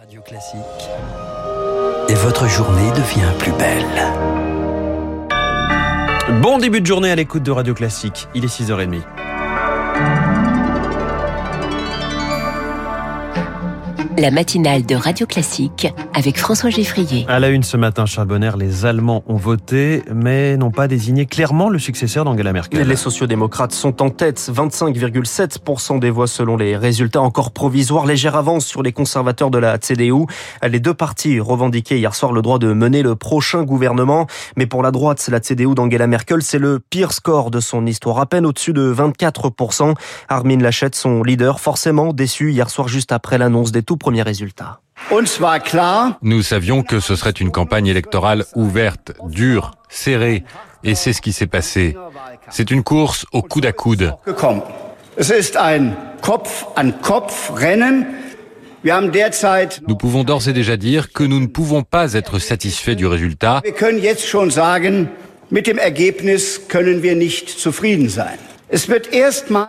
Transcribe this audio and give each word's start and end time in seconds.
Radio 0.00 0.22
Classique. 0.22 0.60
Et 2.08 2.14
votre 2.14 2.48
journée 2.48 2.90
devient 2.92 3.34
plus 3.38 3.52
belle. 3.52 3.84
Bon 6.40 6.56
début 6.56 6.80
de 6.80 6.86
journée 6.86 7.10
à 7.10 7.16
l'écoute 7.16 7.42
de 7.42 7.50
Radio 7.50 7.74
Classique. 7.74 8.26
Il 8.34 8.42
est 8.42 8.48
6h30. 8.48 9.02
La 14.20 14.30
matinale 14.30 14.84
de 14.84 14.94
Radio 14.96 15.24
Classique 15.24 15.88
avec 16.12 16.36
François 16.36 16.68
Geffrier. 16.68 17.24
À 17.26 17.40
la 17.40 17.48
une 17.48 17.62
ce 17.62 17.78
matin, 17.78 18.04
Charles 18.04 18.28
Bonner, 18.28 18.50
les 18.58 18.84
Allemands 18.84 19.24
ont 19.26 19.36
voté, 19.36 20.02
mais 20.14 20.58
n'ont 20.58 20.70
pas 20.70 20.88
désigné 20.88 21.24
clairement 21.24 21.70
le 21.70 21.78
successeur 21.78 22.26
d'Angela 22.26 22.52
Merkel. 22.52 22.86
Les 22.86 22.96
sociodémocrates 22.96 23.72
sont 23.72 24.02
en 24.02 24.10
tête, 24.10 24.38
25,7% 24.38 26.00
des 26.00 26.10
voix 26.10 26.26
selon 26.26 26.58
les 26.58 26.76
résultats 26.76 27.22
encore 27.22 27.52
provisoires. 27.52 28.04
Légère 28.04 28.36
avance 28.36 28.66
sur 28.66 28.82
les 28.82 28.92
conservateurs 28.92 29.50
de 29.50 29.56
la 29.56 29.78
CDU. 29.78 30.26
Les 30.62 30.80
deux 30.80 30.92
partis 30.92 31.40
revendiquaient 31.40 31.98
hier 31.98 32.14
soir 32.14 32.32
le 32.32 32.42
droit 32.42 32.58
de 32.58 32.74
mener 32.74 33.00
le 33.02 33.16
prochain 33.16 33.62
gouvernement. 33.62 34.26
Mais 34.54 34.66
pour 34.66 34.82
la 34.82 34.90
droite, 34.90 35.26
la 35.32 35.40
CDU 35.40 35.74
d'Angela 35.74 36.06
Merkel, 36.06 36.42
c'est 36.42 36.58
le 36.58 36.78
pire 36.78 37.12
score 37.12 37.50
de 37.50 37.60
son 37.60 37.86
histoire, 37.86 38.18
à 38.18 38.26
peine 38.26 38.44
au-dessus 38.44 38.74
de 38.74 38.92
24%. 38.92 39.94
Armin 40.28 40.58
Laschet, 40.58 40.90
son 40.92 41.22
leader, 41.22 41.58
forcément 41.58 42.12
déçu 42.12 42.52
hier 42.52 42.68
soir 42.68 42.86
juste 42.86 43.12
après 43.12 43.38
l'annonce 43.38 43.72
des 43.72 43.82
tout 43.82 43.96
premiers 43.96 44.09
résultats. 44.22 44.80
Nous 46.22 46.42
savions 46.42 46.82
que 46.82 47.00
ce 47.00 47.16
serait 47.16 47.30
une 47.30 47.50
campagne 47.50 47.86
électorale 47.86 48.44
ouverte, 48.54 49.12
dure, 49.24 49.72
serrée, 49.88 50.44
et 50.84 50.94
c'est 50.94 51.12
ce 51.12 51.20
qui 51.20 51.32
s'est 51.32 51.46
passé. 51.46 51.96
C'est 52.50 52.70
une 52.70 52.82
course 52.82 53.26
au 53.32 53.42
coude 53.42 53.66
à 53.66 53.72
coude. 53.72 54.14
Nous 59.88 59.96
pouvons 59.96 60.24
d'ores 60.24 60.48
et 60.48 60.52
déjà 60.52 60.76
dire 60.76 61.12
que 61.12 61.24
nous 61.24 61.40
ne 61.40 61.46
pouvons 61.46 61.82
pas 61.82 62.14
être 62.14 62.38
satisfaits 62.38 62.94
du 62.94 63.06
résultat. 63.06 63.62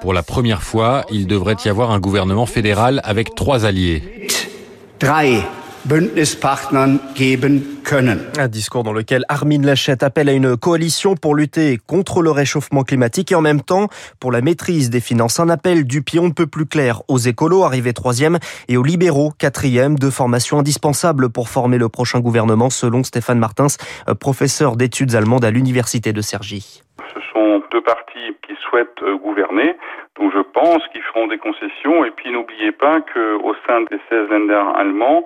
Pour 0.01 0.13
la 0.13 0.23
première 0.23 0.61
fois, 0.61 1.05
il 1.11 1.27
devrait 1.27 1.55
y 1.65 1.69
avoir 1.69 1.91
un 1.91 1.99
gouvernement 1.99 2.45
fédéral 2.45 3.01
avec 3.03 3.33
trois 3.35 3.65
alliés. 3.65 4.20
Un 8.37 8.47
discours 8.47 8.83
dans 8.83 8.93
lequel 8.93 9.25
Armin 9.29 9.63
Laschet 9.63 10.03
appelle 10.03 10.29
à 10.29 10.33
une 10.33 10.55
coalition 10.55 11.15
pour 11.15 11.33
lutter 11.33 11.79
contre 11.87 12.21
le 12.21 12.29
réchauffement 12.29 12.83
climatique 12.83 13.31
et 13.31 13.35
en 13.35 13.41
même 13.41 13.63
temps 13.63 13.87
pour 14.19 14.31
la 14.31 14.41
maîtrise 14.41 14.91
des 14.91 14.99
finances. 14.99 15.39
Un 15.39 15.49
appel 15.49 15.85
du 15.85 16.03
pion 16.03 16.27
ne 16.27 16.33
peut 16.33 16.45
plus 16.45 16.67
clair 16.67 17.01
aux 17.07 17.17
écolos, 17.17 17.63
arrivés 17.63 17.93
troisième, 17.93 18.37
et 18.67 18.77
aux 18.77 18.83
libéraux, 18.83 19.33
quatrième, 19.35 19.97
deux 19.97 20.11
formations 20.11 20.59
indispensables 20.59 21.31
pour 21.31 21.49
former 21.49 21.79
le 21.79 21.89
prochain 21.89 22.19
gouvernement, 22.19 22.69
selon 22.69 23.03
Stéphane 23.03 23.39
Martins, 23.39 23.65
professeur 24.19 24.75
d'études 24.75 25.15
allemandes 25.15 25.45
à 25.45 25.49
l'université 25.49 26.13
de 26.13 26.21
Cergy. 26.21 26.83
Ce 27.13 27.19
sont 27.33 27.61
deux 27.71 27.81
partis 27.81 28.35
qui 28.45 28.55
souhaitent 28.55 29.03
gouverner. 29.23 29.75
Donc 30.19 30.31
je 30.33 30.39
pense 30.39 30.85
qu'ils 30.89 31.01
feront 31.03 31.27
des 31.27 31.37
concessions. 31.37 32.05
Et 32.05 32.11
puis 32.11 32.31
n'oubliez 32.31 32.71
pas 32.71 33.01
qu'au 33.01 33.55
sein 33.67 33.81
des 33.81 33.99
16 34.09 34.29
Länder 34.29 34.63
allemands, 34.75 35.23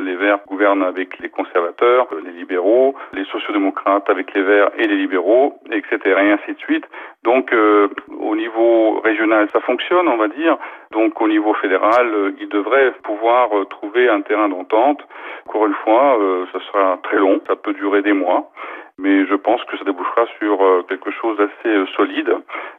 les 0.00 0.16
Verts 0.16 0.40
gouvernent 0.46 0.82
avec 0.82 1.18
les 1.18 1.28
conservateurs, 1.28 2.08
les 2.24 2.32
libéraux, 2.32 2.94
les 3.12 3.24
sociodémocrates 3.24 4.08
avec 4.10 4.34
les 4.34 4.42
Verts 4.42 4.70
et 4.76 4.86
les 4.86 4.96
libéraux, 4.96 5.58
etc. 5.70 5.98
et 6.04 6.30
ainsi 6.30 6.52
de 6.54 6.58
suite. 6.58 6.84
Donc 7.24 7.52
euh, 7.52 7.88
au 8.20 8.36
niveau 8.36 9.00
régional, 9.00 9.48
ça 9.52 9.60
fonctionne, 9.60 10.08
on 10.08 10.16
va 10.16 10.28
dire. 10.28 10.56
Donc 10.92 11.20
au 11.20 11.28
niveau 11.28 11.54
fédéral, 11.54 12.06
euh, 12.12 12.32
ils 12.40 12.48
devraient 12.48 12.92
pouvoir 13.02 13.56
euh, 13.56 13.64
trouver 13.64 14.08
un 14.08 14.20
terrain 14.20 14.48
d'entente. 14.48 15.00
Encore 15.46 15.66
une 15.66 15.74
fois, 15.74 16.18
euh, 16.20 16.46
ça 16.52 16.60
sera 16.66 16.98
très 17.02 17.16
long, 17.16 17.40
ça 17.46 17.56
peut 17.56 17.72
durer 17.72 18.02
des 18.02 18.12
mois 18.12 18.50
mais 18.98 19.26
je 19.26 19.34
pense 19.34 19.62
que 19.64 19.78
ça 19.78 19.84
débouchera 19.84 20.26
sur 20.38 20.58
quelque 20.88 21.10
chose 21.10 21.36
d'assez 21.38 21.92
solide, 21.96 22.34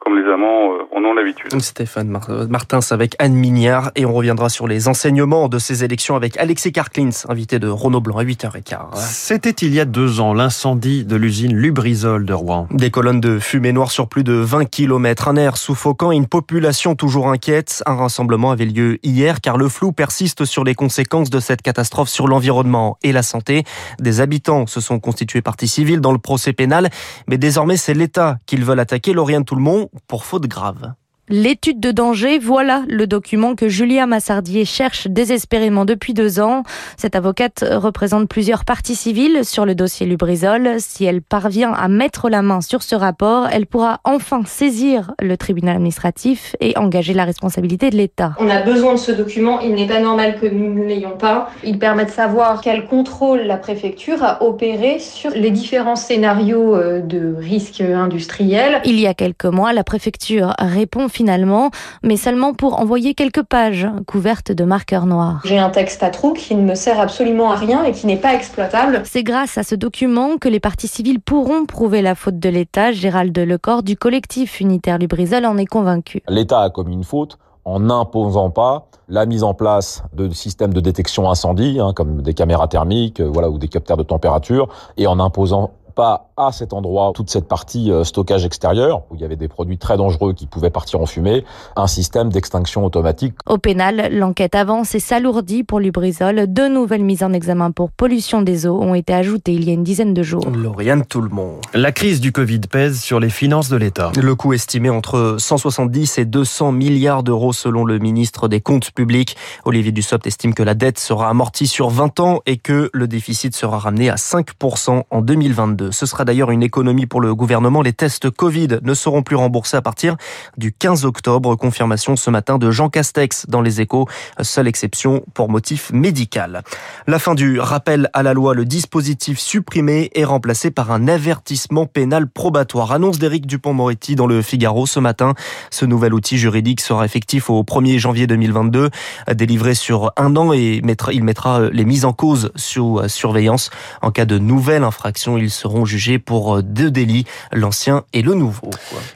comme 0.10 0.18
les 0.20 0.32
amants 0.32 0.72
en 0.96 1.04
ont 1.04 1.14
l'habitude. 1.14 1.62
Stéphane 1.62 2.08
Martins 2.08 2.80
avec 2.92 3.16
Anne 3.20 3.34
Mignard, 3.34 3.92
et 3.96 4.06
on 4.06 4.14
reviendra 4.14 4.50
sur 4.50 4.68
les 4.68 4.88
enseignements 4.88 5.48
de 5.48 5.60
ces 5.60 5.84
élections 5.84 6.16
avec 6.16 6.38
Alexis 6.38 6.72
Karklins, 6.72 7.10
invité 7.28 7.60
de 7.60 7.68
Renaud 7.68 8.02
Blanc 8.02 8.18
à 8.18 8.24
8h15. 8.24 8.96
C'était 8.96 9.50
il 9.50 9.74
y 9.74 9.80
a 9.80 9.86
deux 9.86 10.20
ans 10.20 10.34
l'incendie 10.34 11.06
de 11.06 11.16
l'usine 11.16 11.56
Lubrizol 11.56 12.26
de 12.26 12.34
Rouen. 12.34 12.68
Des 12.72 12.90
colonnes 12.92 13.22
de 13.22 13.40
fumée 13.40 13.72
noire 13.72 13.92
sur 13.92 14.08
plus 14.08 14.24
de 14.24 14.34
20 14.34 14.66
km, 14.66 15.28
un 15.28 15.36
air 15.36 15.58
suffocant 15.58 16.12
et 16.12 16.16
une 16.16 16.28
population 16.28 16.96
toujours 16.96 17.30
inquiète. 17.30 17.84
Un 17.86 17.96
rassemblement 17.96 18.52
avait 18.52 18.66
lieu 18.66 18.98
hier 19.04 19.42
car 19.42 19.58
le 19.58 19.70
flou 19.70 19.92
persiste 19.92 20.46
sur 20.46 20.64
les 20.64 20.76
conséquences 20.76 21.30
de 21.30 21.40
cette 21.40 21.62
catastrophe 21.62 22.10
sur 22.10 22.28
l'environnement 22.28 22.98
et 23.04 23.12
la 23.12 23.24
santé. 23.24 23.64
Des 24.00 24.22
habitants 24.22 24.66
se 24.66 24.82
sont 24.82 25.00
constitués 25.00 25.42
partie 25.42 25.68
civile 25.68 26.02
dans 26.02 26.12
le 26.12 26.20
procès 26.20 26.54
pénal, 26.54 26.90
mais 27.28 27.38
désormais 27.38 27.78
c'est 27.78 27.94
l'État 27.94 28.38
qu'ils 28.46 28.66
veulent 28.66 28.80
attaquer, 28.80 29.14
Lauriane 29.14 29.46
Tout-le-Monde, 29.46 29.88
pour 30.08 30.26
faute 30.26 30.48
grave. 30.48 30.94
L'étude 31.32 31.80
de 31.80 31.92
danger, 31.92 32.40
voilà 32.40 32.82
le 32.88 33.06
document 33.06 33.54
que 33.54 33.70
Julia 33.70 34.08
Massardier 34.08 34.66
cherche 34.66 35.06
désespérément 35.06 35.86
depuis 35.86 36.16
deux 36.16 36.40
ans. 36.40 36.64
Cette 36.98 37.16
avocate 37.16 37.64
représente 37.72 38.28
plusieurs 38.28 38.66
parties 38.66 38.96
civiles 38.96 39.46
sur 39.46 39.68
le 39.68 39.76
dossier 39.76 40.08
Lubrizol. 40.08 40.78
Si 40.80 41.06
elle 41.06 41.22
parvient 41.22 41.72
à 41.72 41.88
mettre 41.88 42.30
la 42.32 42.42
main 42.42 42.62
sur 42.62 42.82
ce 42.82 42.96
rapport, 42.96 43.48
elle 43.52 43.68
pourra 43.68 44.00
enfin 44.06 44.42
saisir 44.48 45.12
le 45.22 45.38
tribunal 45.38 45.76
administratif 45.76 46.56
et 46.62 46.76
engager 46.80 47.14
la 47.14 47.26
responsabilité 47.26 47.92
de 47.92 47.98
l'État. 47.98 48.34
On 48.40 48.50
a 48.50 48.64
besoin 48.64 48.96
de 48.96 49.00
ce 49.00 49.12
document, 49.12 49.60
il 49.60 49.76
n'est 49.76 49.86
pas 49.86 50.00
normal 50.00 50.40
que 50.40 50.48
nous 50.48 50.74
ne 50.74 50.88
l'ayons 50.88 51.16
pas. 51.16 51.52
Il 51.64 51.78
permet 51.78 52.06
de 52.06 52.10
savoir 52.10 52.60
quel 52.62 52.88
contrôle 52.88 53.42
la 53.42 53.58
préfecture 53.58 54.24
a 54.24 54.42
opéré 54.42 54.98
sur 54.98 55.30
les 55.30 55.52
différents 55.52 55.96
scénarios 55.96 56.76
euh, 56.76 57.02
de 57.02 57.36
risques 57.38 57.82
industriels. 57.82 58.82
Il 58.84 59.00
y 59.00 59.06
a 59.06 59.14
quelques 59.14 59.46
mois, 59.46 59.74
la 59.74 59.84
préfecture 59.84 60.56
répond 60.58 61.08
finalement, 61.20 61.70
mais 62.02 62.16
seulement 62.16 62.54
pour 62.54 62.80
envoyer 62.80 63.14
quelques 63.14 63.44
pages 63.44 63.86
couvertes 64.08 64.54
de 64.54 64.64
marqueurs 64.64 65.06
noirs. 65.06 65.42
J'ai 65.44 65.60
un 65.60 65.70
texte 65.70 66.02
à 66.02 66.12
trous 66.12 66.32
qui 66.32 66.56
ne 66.56 66.62
me 66.62 66.76
sert 66.76 66.98
absolument 66.98 67.52
à 67.52 67.56
rien 67.56 67.84
et 67.84 67.92
qui 67.92 68.08
n'est 68.08 68.16
pas 68.16 68.34
exploitable. 68.34 69.02
C'est 69.04 69.24
grâce 69.24 69.58
à 69.58 69.64
ce 69.64 69.76
document 69.76 70.38
que 70.38 70.48
les 70.48 70.62
parties 70.62 70.88
civiles 70.88 71.20
pourront 71.20 71.66
prouver 71.66 72.02
la 72.02 72.16
faute 72.16 72.40
de 72.40 72.48
l'État. 72.48 72.94
Gérald 72.94 73.38
Lecor 73.38 73.84
du 73.84 73.98
collectif 73.98 74.62
unitaire 74.62 74.98
Lubrizol 74.98 75.46
en 75.46 75.58
est 75.58 75.66
convaincu. 75.66 76.22
L'État 76.30 76.62
a 76.62 76.70
commis 76.70 76.94
une 76.94 77.04
faute 77.04 77.38
en 77.66 77.82
n'imposant 77.82 78.50
pas 78.50 78.88
la 79.10 79.26
mise 79.26 79.44
en 79.44 79.54
place 79.54 80.04
de 80.14 80.30
systèmes 80.30 80.74
de 80.74 80.80
détection 80.80 81.30
incendie, 81.30 81.82
hein, 81.82 81.92
comme 81.94 82.22
des 82.22 82.34
caméras 82.34 82.70
thermiques, 82.70 83.20
voilà, 83.20 83.50
ou 83.50 83.58
des 83.58 83.68
capteurs 83.68 83.98
de 83.98 84.04
température, 84.04 84.70
et 84.96 85.06
en 85.06 85.20
imposant 85.20 85.72
pas 85.96 86.29
à 86.40 86.52
cet 86.52 86.74
endroit 86.74 87.12
toute 87.14 87.30
cette 87.30 87.48
partie 87.48 87.92
stockage 88.04 88.46
extérieur, 88.46 89.04
où 89.10 89.16
il 89.16 89.22
y 89.22 89.26
avait 89.26 89.36
des 89.36 89.48
produits 89.48 89.78
très 89.78 89.98
dangereux 89.98 90.34
qui 90.34 90.48
pouvaient 90.48 90.70
partir 90.70 91.02
en 91.02 91.06
fumée, 91.06 91.44
un 91.76 91.88
système 91.88 92.32
d'extinction 92.32 92.86
automatique. 92.86 93.36
Au 93.46 93.58
pénal, 93.58 94.10
l'enquête 94.12 94.56
avance 94.56 94.96
et 94.96 95.00
s'alourdit 95.00 95.64
pour 95.64 95.80
Lubrizol. 95.80 96.46
Deux 96.48 96.70
nouvelles 96.70 97.04
mises 97.04 97.24
en 97.24 97.34
examen 97.34 97.72
pour 97.72 97.92
pollution 97.92 98.42
des 98.42 98.66
eaux 98.66 98.80
ont 98.82 98.96
été 98.96 99.14
ajoutées 99.14 99.54
il 99.54 99.66
y 99.66 99.70
a 99.70 99.74
une 99.74 99.84
dizaine 99.84 100.14
de 100.14 100.24
jours. 100.24 100.48
Lauriane 100.50 101.06
Tout-le-Monde. 101.06 101.62
La 101.74 101.92
crise 101.92 102.22
du 102.22 102.32
Covid 102.32 102.62
pèse 102.72 103.02
sur 103.02 103.20
les 103.20 103.30
finances 103.30 103.70
de 103.70 103.76
l'État. 103.76 104.12
Le 104.22 104.36
coût 104.36 104.54
estimé 104.54 104.90
entre 104.90 105.36
170 105.38 106.18
et 106.18 106.26
200 106.26 106.72
milliards 106.72 107.24
d'euros 107.24 107.54
selon 107.54 107.86
le 107.86 108.00
ministre 108.00 108.48
des 108.48 108.62
Comptes 108.62 108.92
publics. 108.92 109.36
Olivier 109.66 109.92
Dussopt 109.92 110.26
estime 110.28 110.54
que 110.54 110.64
la 110.64 110.74
dette 110.74 111.00
sera 111.00 111.30
amortie 111.30 111.68
sur 111.68 111.90
20 111.90 112.20
ans 112.20 112.40
et 112.46 112.58
que 112.58 112.90
le 112.94 113.08
déficit 113.08 113.56
sera 113.56 113.80
ramené 113.80 114.10
à 114.10 114.16
5% 114.16 115.04
en 115.10 115.22
2022. 115.22 115.92
Ce 115.92 116.06
sera 116.06 116.26
d'ailleurs 116.30 116.52
une 116.52 116.62
économie 116.62 117.08
pour 117.08 117.22
le 117.22 117.34
gouvernement. 117.34 117.82
Les 117.82 117.92
tests 117.92 118.30
Covid 118.30 118.68
ne 118.84 118.94
seront 118.94 119.24
plus 119.24 119.36
remboursés 119.36 119.78
à 119.78 119.82
partir 119.82 120.16
du 120.58 120.72
15 120.72 121.04
octobre. 121.06 121.56
Confirmation 121.56 122.16
ce 122.16 122.30
matin 122.30 122.60
de 122.60 122.70
Jean 122.70 122.88
Castex 122.88 123.48
dans 123.48 123.62
les 123.62 123.82
échos. 123.82 124.08
Seule 124.40 124.68
exception 124.68 125.24
pour 125.34 125.50
motif 125.50 125.92
médical. 125.92 126.62
La 127.08 127.18
fin 127.18 127.34
du 127.34 127.60
rappel 127.60 128.12
à 128.14 128.22
la 128.22 128.36
loi, 128.36 128.54
le 128.54 128.66
dispositif 128.66 129.40
supprimé 129.40 130.12
est 130.14 130.24
remplacé 130.24 130.70
par 130.70 130.92
un 130.92 131.08
avertissement 131.08 131.88
pénal 131.88 132.28
probatoire. 132.28 132.92
Annonce 132.92 133.18
d'Éric 133.18 133.48
Dupont-Moretti 133.48 134.14
dans 134.16 134.28
le 134.28 134.44
Figaro 134.44 134.86
ce 134.86 135.00
matin. 135.00 135.34
Ce 135.72 135.84
nouvel 135.84 136.14
outil 136.14 136.38
juridique 136.38 136.80
sera 136.80 137.06
effectif 137.06 137.50
au 137.50 137.64
1er 137.64 137.98
janvier 137.98 138.28
2022, 138.28 138.92
délivré 139.34 139.74
sur 139.74 140.12
un 140.16 140.36
an 140.36 140.54
et 140.54 140.84
il 141.12 141.24
mettra 141.24 141.72
les 141.72 141.86
mises 141.86 142.06
en 142.06 142.14
cause 142.14 142.52
sous 142.56 143.02
surveillance. 143.08 143.72
En 144.04 144.12
cas 144.12 144.26
de 144.26 144.38
nouvelle 144.38 144.84
infraction, 144.84 145.40
ils 145.40 145.50
seront 145.50 145.86
jugés 145.86 146.19
pour 146.20 146.62
deux 146.64 146.92
délits, 146.92 147.26
l'ancien 147.52 148.04
et 148.14 148.22
le 148.22 148.34
nouveau. 148.34 148.70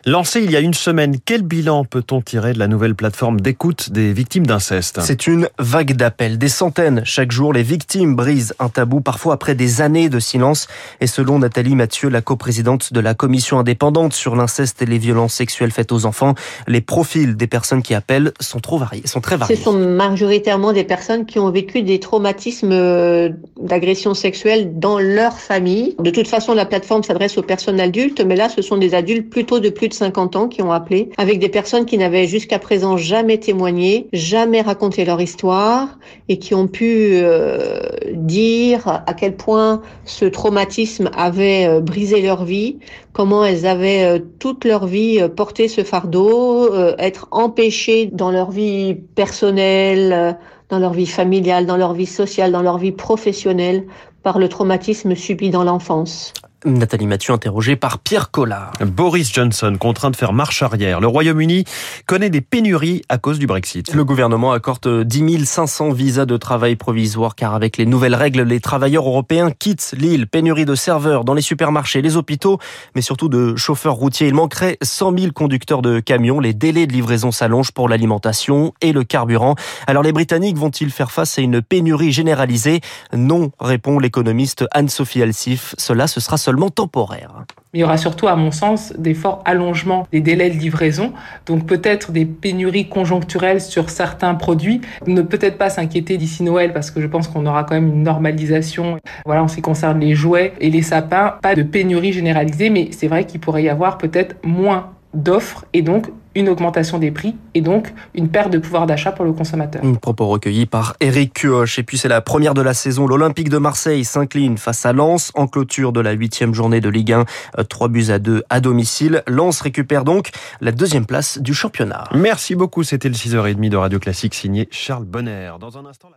Lancé 0.05 0.41
il 0.41 0.51
y 0.51 0.55
a 0.55 0.59
une 0.59 0.73
semaine, 0.73 1.17
quel 1.23 1.41
bilan 1.41 1.85
peut-on 1.85 2.21
tirer 2.21 2.53
de 2.53 2.59
la 2.59 2.67
nouvelle 2.67 2.95
plateforme 2.95 3.41
d'écoute 3.41 3.91
des 3.91 4.13
victimes 4.13 4.45
d'inceste? 4.45 4.99
C'est 5.01 5.27
une 5.27 5.49
vague 5.59 5.93
d'appels, 5.93 6.37
des 6.37 6.49
centaines 6.49 7.01
chaque 7.05 7.31
jour. 7.31 7.53
Les 7.53 7.63
victimes 7.63 8.15
brisent 8.15 8.53
un 8.59 8.69
tabou, 8.69 9.01
parfois 9.01 9.33
après 9.33 9.55
des 9.55 9.81
années 9.81 10.09
de 10.09 10.19
silence. 10.19 10.67
Et 11.01 11.07
selon 11.07 11.39
Nathalie 11.39 11.75
Mathieu, 11.75 12.09
la 12.09 12.21
coprésidente 12.21 12.93
de 12.93 12.99
la 12.99 13.13
commission 13.13 13.59
indépendante 13.59 14.13
sur 14.13 14.35
l'inceste 14.35 14.81
et 14.81 14.85
les 14.85 14.97
violences 14.97 15.33
sexuelles 15.33 15.71
faites 15.71 15.91
aux 15.91 16.05
enfants, 16.05 16.35
les 16.67 16.81
profils 16.81 17.35
des 17.35 17.47
personnes 17.47 17.81
qui 17.81 17.93
appellent 17.93 18.31
sont 18.39 18.59
trop 18.59 18.77
variés, 18.77 19.05
sont 19.05 19.21
très 19.21 19.37
variés. 19.37 19.55
Ce 19.55 19.61
sont 19.63 19.73
majoritairement 19.73 20.73
des 20.73 20.83
personnes 20.83 21.25
qui 21.25 21.39
ont 21.39 21.49
vécu 21.49 21.81
des 21.81 21.99
traumatismes 21.99 22.71
euh, 22.71 23.29
d'agression 23.59 24.13
sexuelle 24.13 24.79
dans 24.79 24.99
leur 24.99 25.39
famille. 25.39 25.95
De 25.99 26.09
toute 26.09 26.27
façon, 26.27 26.53
la 26.53 26.65
plateforme 26.65 26.92
s'adresse 27.01 27.37
aux 27.37 27.41
personnes 27.41 27.79
adultes, 27.79 28.21
mais 28.21 28.35
là, 28.35 28.49
ce 28.49 28.61
sont 28.61 28.77
des 28.77 28.93
adultes 28.93 29.29
plutôt 29.29 29.59
de 29.59 29.69
plus 29.69 29.87
de 29.87 29.93
50 29.93 30.35
ans 30.35 30.47
qui 30.47 30.61
ont 30.61 30.71
appelé, 30.71 31.09
avec 31.17 31.39
des 31.39 31.49
personnes 31.49 31.85
qui 31.85 31.97
n'avaient 31.97 32.27
jusqu'à 32.27 32.59
présent 32.59 32.97
jamais 32.97 33.39
témoigné, 33.39 34.07
jamais 34.13 34.61
raconté 34.61 35.05
leur 35.05 35.19
histoire 35.19 35.97
et 36.29 36.37
qui 36.37 36.53
ont 36.53 36.67
pu 36.67 37.13
euh, 37.13 37.79
dire 38.13 39.03
à 39.07 39.13
quel 39.13 39.35
point 39.35 39.81
ce 40.05 40.25
traumatisme 40.25 41.09
avait 41.15 41.65
euh, 41.67 41.79
brisé 41.79 42.21
leur 42.21 42.45
vie, 42.45 42.79
comment 43.13 43.43
elles 43.43 43.65
avaient 43.65 44.03
euh, 44.03 44.19
toute 44.39 44.65
leur 44.65 44.85
vie 44.85 45.19
euh, 45.21 45.29
porté 45.29 45.67
ce 45.67 45.83
fardeau, 45.83 46.73
être 46.97 47.27
empêchées 47.31 48.07
dans 48.07 48.31
leur 48.31 48.51
vie 48.51 48.95
personnelle, 49.15 50.37
dans 50.69 50.79
leur 50.79 50.93
vie 50.93 51.05
familiale, 51.05 51.65
dans 51.65 51.77
leur 51.77 51.93
vie 51.93 52.05
sociale, 52.05 52.51
dans 52.51 52.61
leur 52.61 52.77
vie 52.77 52.91
professionnelle 52.91 53.85
par 54.23 54.39
le 54.39 54.47
traumatisme 54.47 55.15
subi 55.15 55.49
dans 55.49 55.63
l'enfance. 55.63 56.33
Nathalie 56.65 57.07
Mathieu 57.07 57.33
interrogée 57.33 57.75
par 57.75 57.99
Pierre 57.99 58.31
Collard. 58.31 58.73
Boris 58.81 59.33
Johnson 59.33 59.75
contraint 59.79 60.11
de 60.11 60.15
faire 60.15 60.33
marche 60.33 60.63
arrière. 60.63 60.99
Le 61.01 61.07
Royaume-Uni 61.07 61.65
connaît 62.05 62.29
des 62.29 62.41
pénuries 62.41 63.01
à 63.09 63.17
cause 63.17 63.39
du 63.39 63.47
Brexit. 63.47 63.93
Le 63.93 64.05
gouvernement 64.05 64.51
accorde 64.53 65.03
10 65.03 65.45
500 65.45 65.91
visas 65.91 66.25
de 66.25 66.37
travail 66.37 66.75
provisoire 66.75 67.35
car 67.35 67.53
avec 67.53 67.77
les 67.77 67.85
nouvelles 67.85 68.15
règles, 68.15 68.43
les 68.43 68.59
travailleurs 68.59 69.07
européens 69.07 69.51
quittent 69.51 69.93
l'île. 69.97 70.27
Pénurie 70.27 70.65
de 70.65 70.75
serveurs 70.75 71.25
dans 71.25 71.33
les 71.33 71.41
supermarchés, 71.41 72.01
les 72.01 72.15
hôpitaux, 72.15 72.59
mais 72.95 73.01
surtout 73.01 73.29
de 73.29 73.55
chauffeurs 73.55 73.95
routiers. 73.95 74.27
Il 74.27 74.33
manquerait 74.33 74.77
100 74.81 75.17
000 75.17 75.31
conducteurs 75.33 75.81
de 75.81 75.99
camions. 75.99 76.39
Les 76.39 76.53
délais 76.53 76.87
de 76.87 76.93
livraison 76.93 77.31
s'allongent 77.31 77.71
pour 77.71 77.89
l'alimentation 77.89 78.73
et 78.81 78.93
le 78.93 79.03
carburant. 79.03 79.55
Alors 79.87 80.03
les 80.03 80.13
Britanniques 80.13 80.57
vont-ils 80.57 80.91
faire 80.91 81.11
face 81.11 81.37
à 81.37 81.41
une 81.41 81.61
pénurie 81.61 82.11
généralisée? 82.11 82.81
Non, 83.13 83.51
répond 83.59 83.99
l'économiste 83.99 84.65
Anne-Sophie 84.71 85.21
Alsif. 85.21 85.75
Cela, 85.77 86.07
ce 86.07 86.19
sera 86.19 86.37
seulement 86.37 86.52
temporaire. 86.69 87.45
Il 87.73 87.79
y 87.79 87.83
aura 87.83 87.97
surtout, 87.97 88.27
à 88.27 88.35
mon 88.35 88.51
sens, 88.51 88.93
des 88.97 89.13
forts 89.15 89.41
allongements 89.45 90.07
des 90.11 90.21
délais 90.21 90.51
de 90.51 90.57
livraison, 90.57 91.11
donc 91.47 91.65
peut-être 91.65 92.11
des 92.11 92.25
pénuries 92.25 92.87
conjoncturelles 92.87 93.61
sur 93.61 93.89
certains 93.89 94.35
produits. 94.35 94.81
Ne 95.07 95.23
peut-être 95.23 95.57
pas 95.57 95.69
s'inquiéter 95.69 96.17
d'ici 96.17 96.43
Noël 96.43 96.71
parce 96.71 96.91
que 96.91 97.01
je 97.01 97.07
pense 97.07 97.27
qu'on 97.27 97.45
aura 97.45 97.63
quand 97.63 97.73
même 97.73 97.87
une 97.87 98.03
normalisation. 98.03 98.99
Voilà, 99.25 99.43
en 99.43 99.47
ce 99.47 99.55
qui 99.55 99.61
concerne 99.61 99.99
les 99.99 100.13
jouets 100.13 100.53
et 100.59 100.69
les 100.69 100.83
sapins, 100.83 101.35
pas 101.41 101.55
de 101.55 101.63
pénurie 101.63 102.13
généralisée, 102.13 102.69
mais 102.69 102.89
c'est 102.91 103.07
vrai 103.07 103.25
qu'il 103.25 103.39
pourrait 103.39 103.63
y 103.63 103.69
avoir 103.69 103.97
peut-être 103.97 104.35
moins 104.43 104.91
d'offres 105.13 105.65
et 105.73 105.81
donc 105.81 106.11
une 106.35 106.49
augmentation 106.49 106.97
des 106.97 107.11
prix 107.11 107.35
et 107.53 107.61
donc 107.61 107.93
une 108.15 108.29
perte 108.29 108.51
de 108.51 108.57
pouvoir 108.57 108.87
d'achat 108.87 109.11
pour 109.11 109.25
le 109.25 109.33
consommateur. 109.33 109.83
Un 109.83 109.93
propos 109.93 110.27
recueilli 110.27 110.65
par 110.65 110.95
Eric 110.99 111.33
Cuoche. 111.33 111.77
Et 111.79 111.83
puis 111.83 111.97
c'est 111.97 112.07
la 112.07 112.21
première 112.21 112.53
de 112.53 112.61
la 112.61 112.73
saison. 112.73 113.05
L'Olympique 113.05 113.49
de 113.49 113.57
Marseille 113.57 114.03
s'incline 114.03 114.57
face 114.57 114.85
à 114.85 114.93
Lens 114.93 115.31
en 115.35 115.47
clôture 115.47 115.91
de 115.91 115.99
la 115.99 116.11
huitième 116.11 116.53
journée 116.53 116.81
de 116.81 116.89
Ligue 116.89 117.13
1. 117.13 117.25
3 117.69 117.87
buts 117.87 118.09
à 118.09 118.19
2 118.19 118.43
à 118.49 118.59
domicile. 118.59 119.23
Lens 119.27 119.61
récupère 119.61 120.03
donc 120.03 120.31
la 120.61 120.71
deuxième 120.71 121.05
place 121.05 121.37
du 121.39 121.53
championnat. 121.53 122.05
Merci 122.13 122.55
beaucoup. 122.55 122.83
C'était 122.83 123.09
le 123.09 123.15
6h30 123.15 123.69
de 123.69 123.77
Radio 123.77 123.99
Classique 123.99 124.33
signé 124.33 124.67
Charles 124.71 125.05
Bonner. 125.05 125.51
Dans 125.59 125.77
un 125.77 125.85
instant, 125.85 126.09